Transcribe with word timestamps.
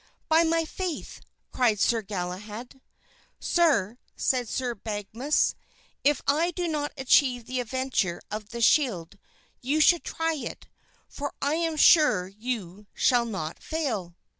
"By 0.29 0.43
my 0.43 0.65
faith!" 0.65 1.21
cried 1.51 1.79
Sir 1.79 2.01
Galahad. 2.01 2.81
"Sir," 3.39 3.99
said 4.15 4.49
Sir 4.49 4.73
Badgemagus, 4.73 5.53
"if 6.03 6.23
I 6.25 6.49
do 6.49 6.67
not 6.67 6.91
achieve 6.97 7.45
the 7.45 7.59
adventure 7.59 8.19
of 8.31 8.49
the 8.49 8.61
shield, 8.61 9.19
you 9.61 9.79
shall 9.79 9.99
try 9.99 10.33
it, 10.33 10.67
for 11.07 11.35
I 11.39 11.53
am 11.53 11.77
sure 11.77 12.27
you 12.29 12.87
shall 12.95 13.25
not 13.25 13.61
fail." 13.61 14.15